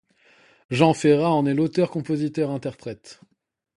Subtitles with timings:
[0.71, 3.19] Jean Ferrat en est l'auteur-compositeur-interprète.